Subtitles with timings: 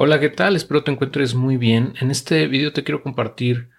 [0.00, 0.54] Hola, ¿qué tal?
[0.54, 1.94] Espero te encuentres muy bien.
[2.00, 3.70] En este video te quiero compartir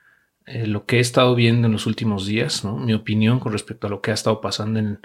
[0.46, 3.90] eh, lo que he estado viendo en los últimos días, mi opinión con respecto a
[3.90, 5.00] lo que ha estado pasando en,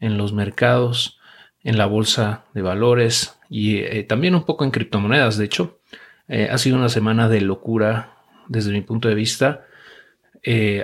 [0.00, 1.18] los mercados,
[1.64, 5.36] en la bolsa de valores y eh, también un poco en criptomonedas.
[5.36, 5.80] De hecho,
[6.28, 8.14] eh, ha sido una semana de locura
[8.48, 9.66] desde mi punto de vista.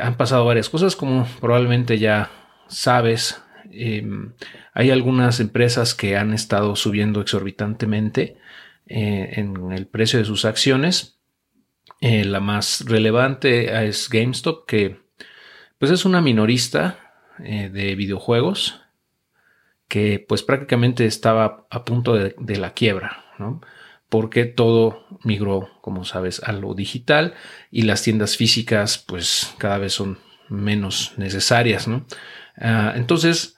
[0.03, 2.31] han pasado varias cosas, como probablemente ya
[2.69, 3.43] sabes.
[3.73, 4.35] Em,
[4.75, 8.37] hay algunas empresas que han estado subiendo exorbitantemente
[8.93, 11.21] eh, en el precio de sus acciones.
[12.01, 14.99] Eh, la más relevante es GameStop, que
[15.79, 16.99] pues es una minorista
[17.39, 18.83] eh, de videojuegos
[19.87, 23.25] que pues prácticamente estaba a punto de, la quiebra,
[24.09, 27.35] porque todo migró, como sabes, a lo digital
[27.71, 31.89] y las tiendas físicas pues cada vez son menos necesarias.
[32.57, 33.57] Ah, entonces,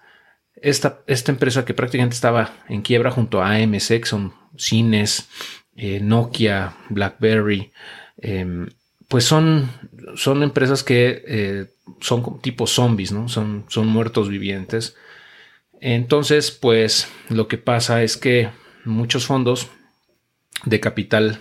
[0.62, 5.28] esta, esta, empresa que prácticamente estaba en quiebra junto a AMC, son cines,
[5.76, 7.72] eh, Nokia, BlackBerry,
[8.18, 8.68] em,
[9.08, 9.70] pues son,
[10.16, 11.66] son empresas que eh,
[12.00, 13.28] son tipo zombies, ¿no?
[13.28, 14.96] Son, son muertos vivientes.
[15.80, 18.48] Entonces, pues lo que pasa es que
[18.84, 19.68] muchos fondos
[20.64, 21.40] de capital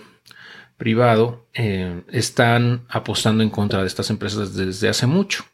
[0.76, 5.44] privado eh, están apostando en contra de estas empresas desde hace mucho,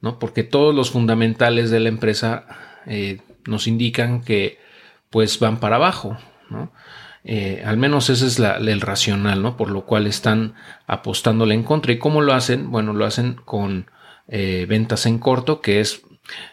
[0.00, 0.18] ¿no?
[0.18, 2.46] Porque todos los fundamentales de la empresa
[3.46, 4.58] nos indican que
[5.10, 6.18] pues van para abajo,
[6.50, 6.72] ¿no?
[7.24, 9.56] Eh, al menos ese es el racional, ¿no?
[9.56, 10.54] Por lo cual están
[10.86, 11.92] apostándole en contra.
[11.92, 12.70] ¿Y cómo lo hacen?
[12.70, 13.86] Bueno, lo hacen con
[14.28, 16.02] eh, ventas en corto, que es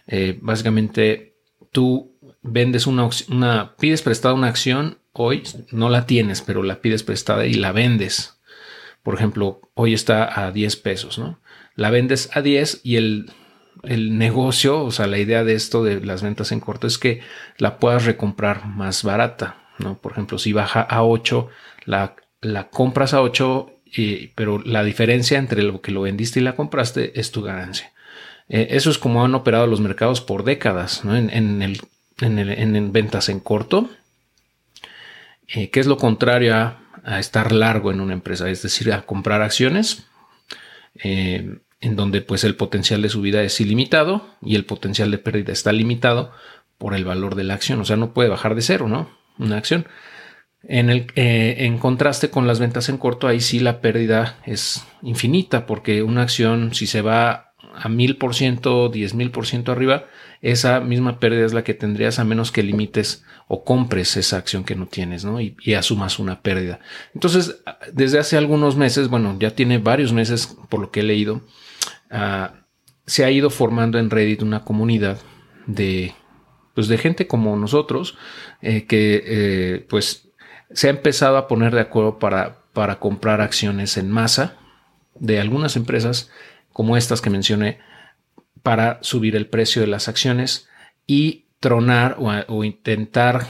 [0.07, 1.35] eh, básicamente
[1.71, 7.03] tú vendes una, una, pides prestada una acción, hoy no la tienes, pero la pides
[7.03, 8.39] prestada y la vendes.
[9.03, 11.41] Por ejemplo, hoy está a 10 pesos, ¿no?
[11.75, 13.31] La vendes a 10 y el,
[13.83, 17.22] el negocio, o sea, la idea de esto de las ventas en corto es que
[17.57, 19.57] la puedas recomprar más barata.
[20.01, 21.50] Por ejemplo, si baja a 8,
[21.85, 23.81] la, la compras a 8,
[24.35, 27.91] pero la diferencia entre lo que lo vendiste y la compraste es tu ganancia.
[28.50, 31.81] Eh, eso es como han operado los mercados por décadas, en, el,
[32.19, 33.90] en, ventas en corto,
[35.47, 36.78] eh, que es lo contrario a,
[37.19, 40.06] estar largo en una empresa, es decir, a comprar acciones.
[41.03, 45.52] Eh, en donde pues el potencial de subida es ilimitado y el potencial de pérdida
[45.52, 46.31] está limitado
[46.78, 49.22] por el valor de la acción, o sea, no puede bajar de cero, ¿no?
[49.38, 49.88] una acción.
[50.64, 54.86] En, el, eh, en contraste con las ventas en corto, ahí sí la pérdida es
[55.02, 59.72] infinita, porque una acción, si se va a mil por ciento, diez mil por ciento
[59.72, 60.06] arriba,
[60.42, 64.63] esa misma pérdida es la que tendrías a menos que limites o compres esa acción
[64.63, 65.42] que no tienes, ¿no?
[65.42, 66.80] Y, asumas una pérdida.
[67.13, 71.42] Entonces, desde hace algunos meses, bueno, ya tiene varios meses, por lo que he leído,
[72.11, 72.53] ah,
[73.05, 75.19] se ha ido formando en Reddit una comunidad
[75.66, 76.13] de
[76.73, 78.17] pues de gente como nosotros
[78.61, 80.29] eh, que eh, pues
[80.71, 84.55] se ha empezado a poner de acuerdo para, para comprar acciones en masa
[85.19, 86.31] de algunas empresas
[86.71, 87.79] como estas que mencioné
[88.63, 90.69] para subir el precio de las acciones
[91.07, 93.47] y tronar o, intentar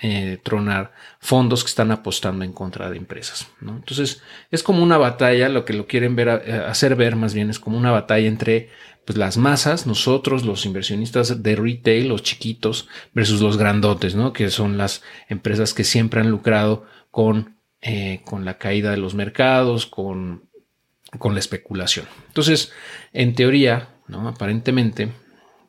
[0.00, 3.48] eh, tronar fondos que están apostando en contra de empresas.
[3.60, 7.58] Entonces es como una batalla, lo que lo quieren ver, hacer ver más bien es
[7.58, 8.70] como una batalla entre
[9.04, 14.32] pues las masas, nosotros, los inversionistas de retail, los chiquitos, versus los grandotes, ¿no?
[14.32, 19.14] Que son las empresas que siempre han lucrado con, eh, con la caída de los
[19.14, 20.48] mercados, con,
[21.18, 22.06] con la especulación.
[22.28, 22.72] Entonces,
[23.12, 24.28] en teoría, ¿no?
[24.28, 25.08] Aparentemente,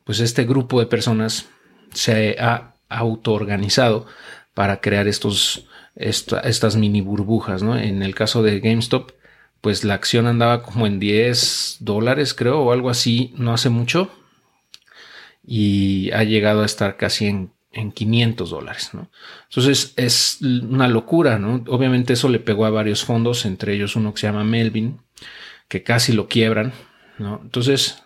[0.04, 1.48] pues este grupo de personas
[1.92, 4.06] se ha autoorganizado
[4.54, 7.76] para crear estos, estas mini burbujas, ¿no?
[7.76, 9.12] En el caso de GameStop,
[9.60, 14.10] pues la acción andaba como en 10 dólares, creo, o algo así, no hace mucho.
[15.46, 19.10] Y ha llegado a estar casi en, en 500 dólares, ¿no?
[19.48, 21.64] Entonces es una locura, ¿no?
[21.68, 25.00] Obviamente eso le pegó a varios fondos, entre ellos uno que se llama Melvin,
[25.68, 26.72] que casi lo quiebran,
[27.18, 27.40] ¿no?
[27.42, 28.03] Entonces,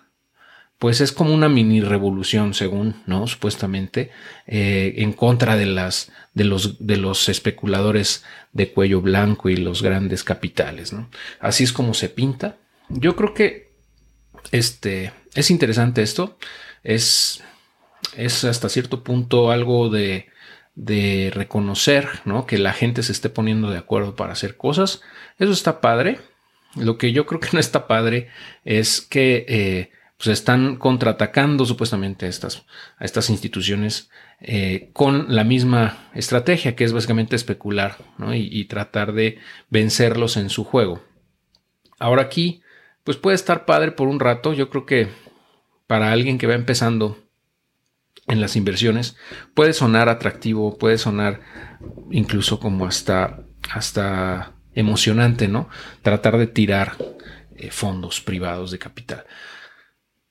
[0.78, 3.26] pues es como una mini revolución, según, ¿no?
[3.26, 4.10] Supuestamente,
[4.46, 9.82] eh, en contra de las, de los, de los especuladores de cuello blanco y los
[9.82, 11.10] grandes capitales, ¿no?
[11.40, 12.56] Así es como se pinta.
[12.88, 13.72] Yo creo que,
[14.52, 16.38] este, es interesante esto.
[16.84, 17.42] Es,
[18.16, 20.28] es hasta cierto punto algo de,
[20.76, 22.46] de reconocer, ¿no?
[22.46, 25.02] Que la gente se esté poniendo de acuerdo para hacer cosas.
[25.40, 26.20] Eso está padre.
[26.76, 28.28] Lo que yo creo que no está padre
[28.64, 32.66] es que, eh, pues están contraatacando supuestamente a estas,
[32.98, 34.10] a estas instituciones
[34.40, 37.98] eh, con la misma estrategia, que es básicamente especular
[38.34, 39.38] y, tratar de
[39.70, 41.02] vencerlos en su juego.
[42.00, 42.62] Ahora aquí,
[43.04, 44.52] pues puede estar padre por un rato.
[44.54, 45.08] Yo creo que
[45.86, 47.18] para alguien que va empezando
[48.26, 49.16] en las inversiones,
[49.54, 51.40] puede sonar atractivo, puede sonar
[52.10, 55.68] incluso como hasta hasta emocionante, ¿no?
[56.02, 56.96] Tratar de tirar
[57.56, 59.24] eh, fondos privados de capital.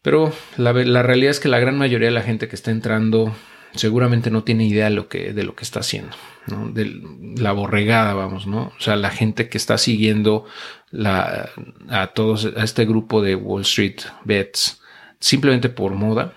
[0.02, 3.36] Pero la, realidad es que la gran mayoría de la gente que está entrando
[3.76, 6.16] seguramente no tiene idea de lo que, de lo que está haciendo,
[6.48, 6.70] ¿no?
[6.70, 7.02] De
[7.38, 8.72] la borregada, vamos, ¿no?
[8.78, 10.46] O sea, la gente que está siguiendo
[11.04, 14.82] a todos, a este grupo de Wall Street Bets
[15.20, 16.34] simplemente por moda,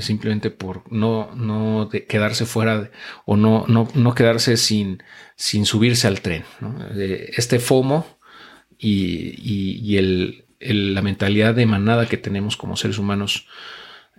[0.00, 2.90] simplemente por no, no quedarse fuera
[3.24, 5.02] o no, no, no quedarse sin,
[5.36, 6.44] sin subirse al tren.
[6.96, 8.06] Este FOMO
[8.78, 13.46] y, el, la mentalidad de manada que tenemos como seres humanos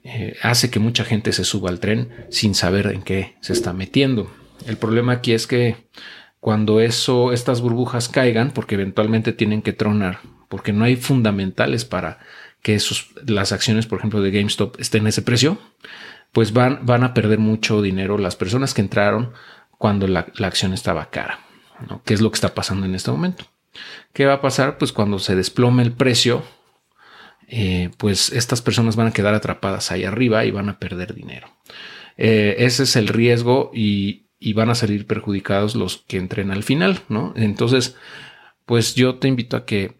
[0.03, 3.73] eh, hace que mucha gente se suba al tren sin saber en qué se está
[3.73, 4.31] metiendo.
[4.65, 5.75] El problema aquí es que
[6.39, 10.19] cuando eso, estas burbujas caigan, porque eventualmente tienen que tronar,
[10.49, 12.19] porque no hay fundamentales para
[12.61, 12.79] que
[13.25, 15.57] las acciones, por ejemplo, de GameStop estén en ese precio,
[16.31, 19.33] pues van, van a perder mucho dinero las personas que entraron
[19.77, 21.39] cuando la, acción estaba cara.
[21.89, 22.01] ¿no?
[22.03, 23.45] ¿Qué es lo que está pasando en este momento?
[24.13, 24.77] ¿Qué va a pasar?
[24.77, 26.43] Pues cuando se desplome el precio,
[27.47, 31.47] eh, pues estas personas van a quedar atrapadas ahí arriba y van a perder dinero.
[32.17, 37.01] Eh, ese es el riesgo y, van a salir perjudicados los que entren al final,
[37.09, 37.33] ¿no?
[37.35, 37.95] Entonces,
[38.65, 39.97] pues yo te invito a que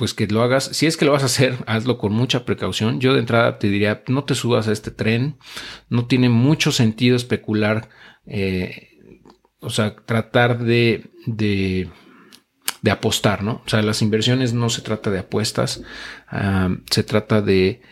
[0.00, 0.64] pues que lo hagas.
[0.64, 3.00] Si es que lo vas a hacer, hazlo con mucha precaución.
[3.00, 5.36] Yo de entrada te diría, no te subas a este tren.
[5.90, 7.90] No tiene mucho sentido especular,
[8.24, 8.88] eh,
[9.60, 11.10] o sea, tratar de,
[12.82, 13.62] de, apostar, ¿no?
[13.64, 15.82] O sea, las inversiones no se trata de apuestas,
[16.90, 17.82] se trata de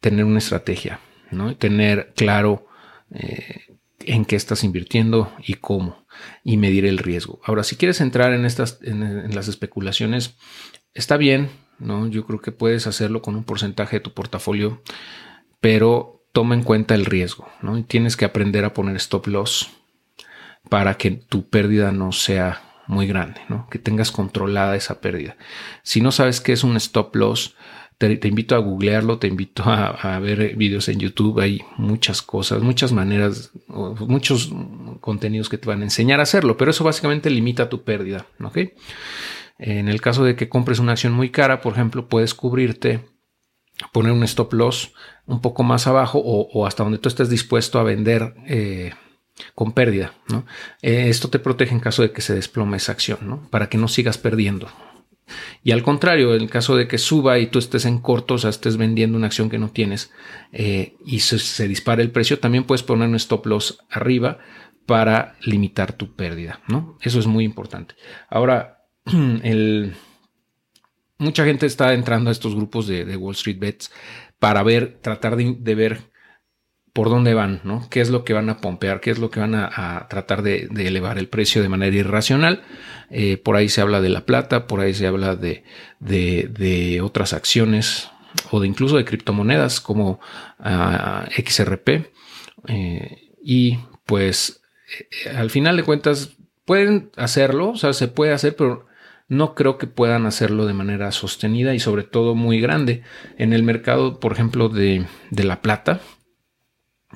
[0.00, 1.00] tener una estrategia,
[1.30, 1.56] ¿no?
[1.56, 2.66] Tener claro
[3.10, 6.06] eh, en qué estás invirtiendo y cómo
[6.44, 7.40] y medir el riesgo.
[7.44, 10.36] Ahora, si quieres entrar en estas, en las especulaciones,
[10.94, 12.08] está bien, ¿no?
[12.08, 14.82] Yo creo que puedes hacerlo con un porcentaje de tu portafolio,
[15.60, 17.78] pero toma en cuenta el riesgo, ¿no?
[17.78, 19.70] Y tienes que aprender a poner stop loss
[20.68, 23.68] para que tu pérdida no sea muy grande, ¿no?
[23.70, 25.36] Que tengas controlada esa pérdida.
[25.82, 27.54] Si no sabes qué es un stop loss,
[27.98, 31.40] te, invito a googlearlo, te invito a, ver videos en YouTube.
[31.40, 34.52] Hay muchas cosas, muchas maneras, muchos
[35.00, 38.58] contenidos que te van a enseñar a hacerlo, pero eso básicamente limita tu pérdida, ¿ok?
[39.58, 43.04] En el caso de que compres una acción muy cara, por ejemplo, puedes cubrirte,
[43.92, 44.92] poner un stop loss
[45.26, 48.92] un poco más abajo o, hasta donde tú estés dispuesto a vender eh,
[49.54, 50.14] con pérdida.
[50.28, 50.44] ¿no?
[50.82, 53.48] Eh, esto te protege en caso de que se desplome esa acción, ¿no?
[53.50, 54.68] para que no sigas perdiendo.
[55.62, 58.38] Y al contrario, en el caso de que suba y tú estés en corto, o
[58.38, 60.10] sea, estés vendiendo una acción que no tienes
[60.52, 64.38] eh, y se, se dispare el precio, también puedes poner un stop loss arriba
[64.86, 66.96] para limitar tu pérdida, ¿no?
[67.02, 67.94] Eso es muy importante.
[68.30, 68.86] Ahora,
[69.42, 69.94] el,
[71.18, 73.90] mucha gente está entrando a estos grupos de, Wall Street Bets
[74.38, 76.10] para ver, tratar de, ver
[76.98, 77.86] por dónde van, ¿no?
[77.90, 79.00] ¿Qué es lo que van a pompear?
[79.00, 82.64] ¿Qué es lo que van a, tratar de, elevar el precio de manera irracional?
[83.08, 88.10] Eh, por ahí se habla de la plata, por ahí se habla de, otras acciones
[88.50, 90.18] o de incluso de criptomonedas como
[90.58, 92.10] ah, XRP.
[92.66, 94.60] Eh, y pues
[95.24, 96.30] eh, al final de cuentas
[96.64, 98.88] pueden hacerlo, o sea, se puede hacer, pero
[99.28, 103.02] no creo que puedan hacerlo de manera sostenida y sobre todo muy grande.
[103.36, 106.00] En el mercado, por ejemplo, de, la plata,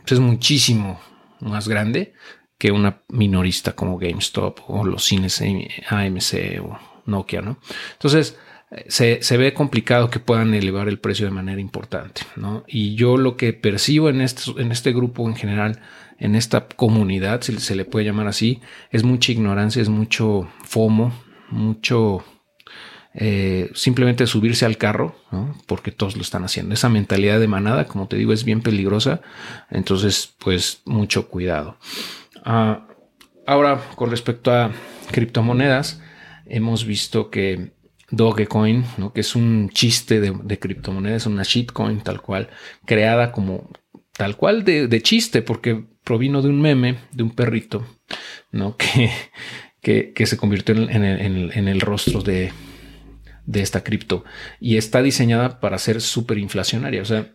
[0.03, 1.01] pues es muchísimo
[1.41, 2.15] más grande
[2.59, 5.43] que una minorista como GameStop o los cines
[5.89, 7.59] AMC o Nokia, ¿no?
[7.95, 8.39] Entonces,
[8.89, 12.65] se, se, ve complicado que puedan elevar el precio de manera importante, ¿no?
[12.67, 15.81] Y yo lo que percibo en este, en este grupo en general,
[16.19, 21.13] en esta comunidad, si se le puede llamar así, es mucha ignorancia, es mucho FOMO,
[21.51, 22.25] mucho
[23.14, 25.16] eh, simplemente subirse al carro,
[25.66, 26.75] porque todos lo están haciendo.
[26.75, 29.21] Esa mentalidad de manada, como te digo, es bien peligrosa.
[29.71, 31.78] Entonces, pues mucho cuidado.
[32.45, 32.87] Ah,
[33.47, 34.73] ahora, con respecto a
[35.11, 36.00] criptomonedas,
[36.47, 37.73] hemos visto que
[38.11, 39.12] Dogecoin, ¿no?
[39.12, 42.50] que es un chiste de, criptomonedas, una shitcoin tal cual,
[42.85, 43.71] creada como
[44.12, 47.85] tal cual de, de, chiste, porque provino de un meme de un perrito,
[48.52, 48.76] ¿no?
[49.83, 52.52] Que, que, se convirtió en, el, rostro de,
[53.53, 54.25] esta cripto
[54.61, 57.03] y está diseñada para ser súper inflacionaria.
[57.03, 57.33] O sea,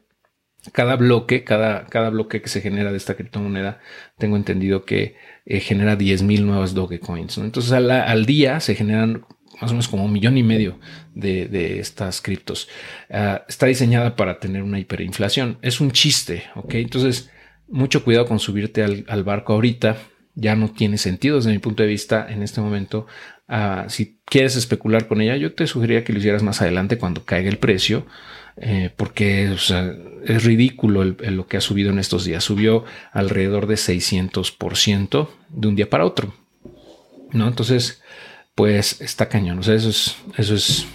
[0.71, 3.79] cada bloque, cada, cada bloque que se genera de esta criptomoneda,
[4.17, 7.37] tengo entendido que eh, genera 10 mil nuevas Dogecoins.
[7.37, 9.25] Entonces al, día se generan
[9.61, 10.79] más o menos como un millón y medio
[11.13, 12.67] de, estas criptos.
[13.09, 15.57] Ah, está diseñada para tener una hiperinflación.
[15.61, 16.75] Es un chiste, ¿ok?
[16.75, 17.31] Entonces,
[17.67, 19.97] mucho cuidado con subirte al, al barco ahorita
[20.35, 23.07] ya no tiene sentido desde mi punto de vista en este momento.
[23.47, 27.23] Ah, si quieres especular con ella, yo te sugeriría que lo hicieras más adelante cuando
[27.23, 28.05] caiga el precio,
[28.57, 32.43] eh, porque es ridículo lo que ha subido en estos días.
[32.43, 36.33] Subió alrededor de 600% de un día para otro.
[37.31, 37.47] ¿no?
[37.47, 38.01] Entonces,
[38.55, 39.59] pues está cañón.
[39.59, 40.87] O sea, eso es, eso es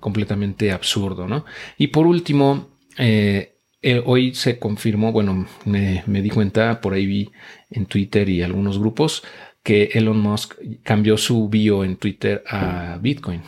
[0.00, 1.44] completamente absurdo, ¿no?
[1.78, 2.68] Y por último,
[2.98, 7.30] eh, eh, hoy se confirmó, bueno, me, di cuenta, por ahí vi
[7.70, 9.22] en Twitter y algunos grupos,
[9.62, 13.42] que Elon Musk cambió su bio en Twitter a Bitcoin.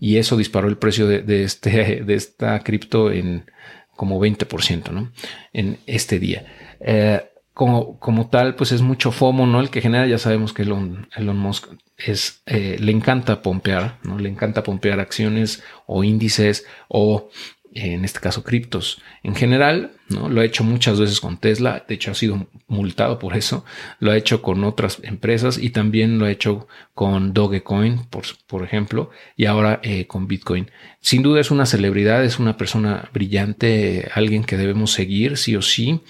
[0.00, 3.50] Y eso disparó el precio de, este, de esta cripto en
[3.94, 5.10] como 20%, ¿no?
[5.52, 6.44] En este día.
[6.80, 7.22] Eh,
[7.54, 9.60] como, como tal, pues es mucho FOMO, ¿no?
[9.60, 14.18] El que genera, ya sabemos que Elon, Elon Musk es, eh, le encanta pompear, ¿no?
[14.18, 17.30] Le encanta pompear acciones o índices o
[17.76, 20.28] en este caso criptos en general, ¿no?
[20.28, 23.64] Lo ha hecho muchas veces con Tesla, de hecho ha sido multado por eso,
[24.00, 28.64] lo ha hecho con otras empresas y también lo ha hecho con Dogecoin, por, por
[28.64, 30.70] ejemplo, y ahora eh, con Bitcoin.
[31.00, 35.62] Sin duda es una celebridad, es una persona brillante, alguien que debemos seguir, sí o
[35.62, 36.00] sí.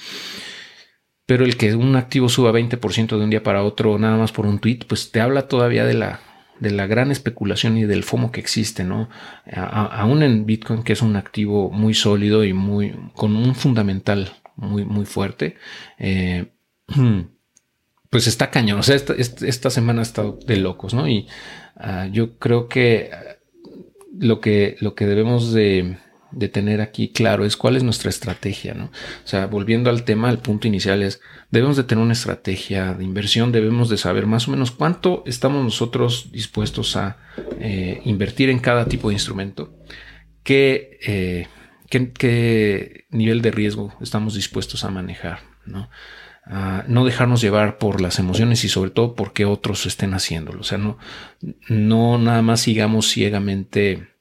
[1.26, 4.46] Pero el que un activo suba 20% de un día para otro, nada más por
[4.46, 6.20] un tweet, pues te habla todavía de la
[6.60, 9.08] de la gran especulación y del FOMO que existe, ¿no?
[9.52, 14.84] aún en Bitcoin, que es un activo muy sólido y muy, con un fundamental muy,
[14.84, 15.56] muy fuerte,
[15.98, 16.46] eh,
[18.10, 18.80] pues está cañón.
[18.80, 21.08] O sea, esta, semana ha estado de locos, ¿no?
[21.08, 21.28] Y
[21.76, 23.10] ah, yo creo que
[24.18, 25.98] lo que, lo que debemos de,
[26.36, 28.84] de tener aquí claro es cuál es nuestra estrategia, ¿no?
[28.84, 33.04] O sea, volviendo al tema, al punto inicial es, debemos de tener una estrategia de
[33.04, 37.16] inversión, debemos de saber más o menos cuánto estamos nosotros dispuestos a
[37.58, 39.74] eh, invertir en cada tipo de instrumento,
[40.44, 41.48] eh,
[41.88, 45.88] qué, qué, nivel de riesgo estamos dispuestos a manejar, ¿no?
[46.86, 50.60] no dejarnos llevar por las emociones y sobre todo porque otros estén haciéndolo.
[50.60, 50.96] O sea, no,
[51.68, 54.15] no nada más sigamos ciegamente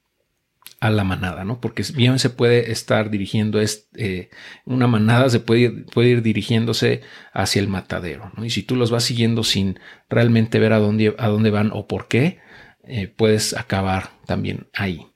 [0.80, 1.60] a la manada, ¿no?
[1.60, 4.30] Porque bien se puede estar dirigiendo, es, eh,
[4.64, 7.02] una manada se puede ir, puede ir dirigiéndose
[7.32, 8.44] hacia el matadero, ¿no?
[8.44, 9.78] Y si tú los vas siguiendo sin
[10.10, 12.40] realmente ver a dónde, a dónde van o por qué,
[12.84, 15.06] eh, puedes acabar también ahí.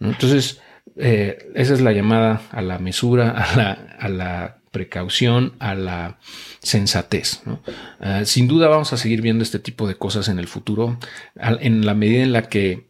[0.00, 0.60] Entonces,
[0.96, 6.18] eh, esa es la llamada a la mesura, a la, a la precaución, a la
[6.60, 7.42] sensatez.
[7.46, 7.62] ¿no?
[8.26, 10.98] sin duda vamos a seguir viendo este tipo de cosas en el futuro,
[11.40, 12.85] en la medida en la que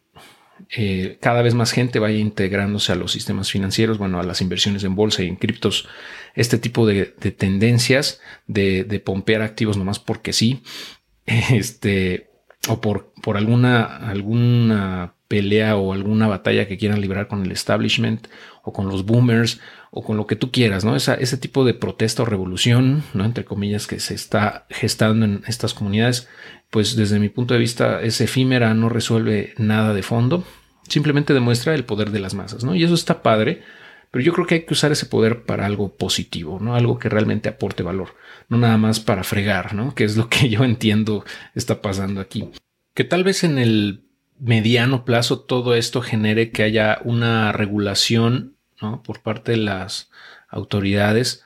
[0.75, 4.83] eh, cada vez más gente vaya integrándose a los sistemas financieros, bueno, a las inversiones
[4.83, 5.87] en bolsa y en criptos,
[6.35, 10.63] este tipo de, tendencias de, pompear activos nomás porque sí,
[11.25, 12.29] este,
[12.67, 18.27] o por, por alguna, alguna pelea o alguna batalla que quieran librar con el establishment
[18.63, 19.59] o con los boomers
[19.97, 20.95] o con lo que tú quieras, ¿no?
[20.95, 23.25] ese tipo de protesta o revolución, ¿no?
[23.25, 26.29] Entre comillas, que se está gestando en estas comunidades,
[26.69, 30.43] pues desde mi punto de vista es efímera, no resuelve nada de fondo,
[30.87, 32.75] simplemente demuestra el poder de las masas, ¿no?
[32.75, 33.63] Y eso está padre,
[34.11, 36.75] pero yo creo que hay que usar ese poder para algo positivo, ¿no?
[36.75, 38.15] Algo que realmente aporte valor,
[38.49, 39.95] no nada más para fregar, ¿no?
[39.95, 41.25] Que es lo que yo entiendo
[41.55, 42.49] está pasando aquí.
[42.93, 44.03] Que tal vez en el
[44.39, 49.03] mediano plazo todo esto genere que haya una regulación, ¿no?
[49.03, 50.09] Por parte de las
[50.49, 51.45] autoridades,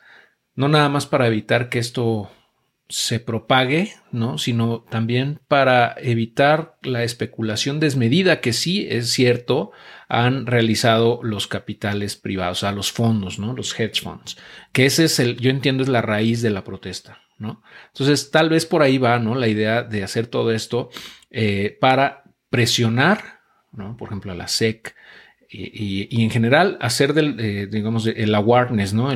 [0.56, 2.30] no nada más para evitar que esto
[2.92, 4.38] se propague, ¿no?
[4.38, 9.72] sino también para evitar la especulación desmedida que sí es cierto
[10.10, 13.54] han realizado los capitales privados, a los fondos, ¿no?
[13.54, 14.38] los hedge funds,
[14.74, 17.20] que ese es el, yo entiendo, es la raíz de la protesta.
[17.38, 17.64] ¿no?
[17.88, 19.36] Entonces, tal vez por ahí va ¿no?
[19.36, 20.90] la idea de hacer todo esto
[21.30, 23.40] eh, para presionar,
[23.72, 23.96] ¿no?
[23.96, 24.96] por ejemplo, a la SEC,
[25.52, 29.10] y, en general hacer del, eh, digamos, el awareness, ¿no?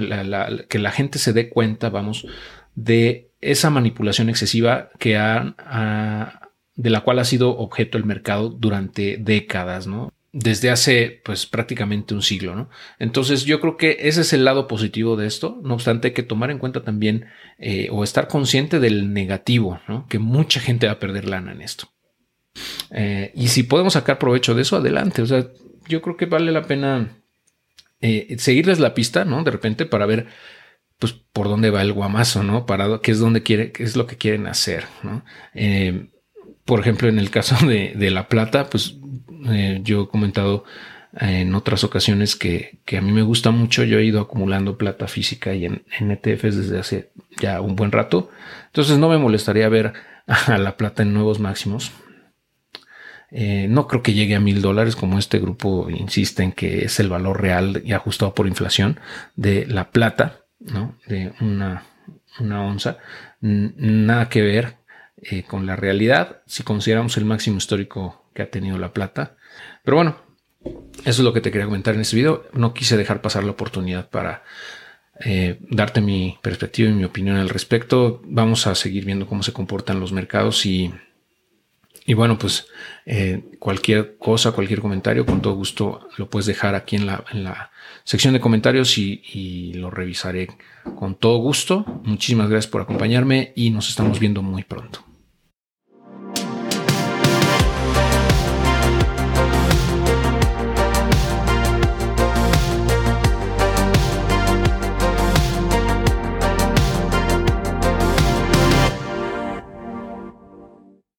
[0.68, 2.28] que la gente se dé cuenta, vamos,
[2.76, 6.42] de esa manipulación excesiva que ha,
[6.76, 10.12] de la cual ha sido objeto el mercado durante décadas, ¿no?
[10.34, 12.70] Desde hace pues prácticamente un siglo, ¿no?
[13.00, 15.62] Entonces yo creo que ese es el lado positivo de esto.
[15.64, 17.28] No obstante, hay que tomar en cuenta también
[17.58, 20.06] eh, o estar consciente del negativo, ¿no?
[20.10, 21.88] Que mucha gente va a perder lana en esto.
[22.92, 25.22] Eh, y si podemos sacar provecho de eso, adelante.
[25.22, 25.48] O sea,
[25.88, 27.10] yo creo que vale la pena
[28.02, 29.44] eh, seguirles la pista, ¿no?
[29.44, 30.28] De repente para ver
[31.00, 32.66] pues por dónde va el guamazo, ¿no?
[32.66, 35.26] Para qué es donde quiere, qué es lo que quieren hacer, ¿no?
[35.54, 36.10] Eh,
[36.66, 38.96] por ejemplo, en el caso de, la plata, pues
[39.50, 40.66] eh, yo he comentado
[41.18, 43.84] en otras ocasiones que, a mí me gusta mucho.
[43.84, 48.30] Yo he ido acumulando plata física y en, ETFs desde hace ya un buen rato.
[48.68, 49.94] Entonces no me molestaría ver
[50.26, 51.92] a la plata en nuevos máximos.
[53.32, 57.00] Eh, no creo que llegue a mil dólares como este grupo insiste en que es
[57.00, 59.00] el valor real y ajustado por inflación
[59.36, 60.46] de la plata.
[60.60, 60.98] ¿no?
[61.06, 61.84] de una,
[62.40, 62.98] una onza,
[63.42, 64.78] nada que ver
[65.18, 69.38] eh, con la realidad si consideramos el máximo histórico que ha tenido la plata.
[69.84, 70.18] Pero bueno,
[70.64, 72.46] eso es lo que te quería comentar en este video.
[72.54, 74.44] No quise dejar pasar la oportunidad para
[75.24, 78.22] eh, darte mi perspectiva y mi opinión al respecto.
[78.26, 80.94] Vamos a seguir viendo cómo se comportan los mercados y
[82.06, 82.68] Y bueno, pues
[83.06, 87.44] eh, cualquier cosa, cualquier comentario, con todo gusto lo puedes dejar aquí en la, en
[87.44, 87.72] la
[88.04, 90.50] sección de comentarios y, y, lo revisaré
[90.98, 91.86] con todo gusto.
[92.04, 95.15] Muchísimas gracias por acompañarme y nos estamos viendo muy pronto.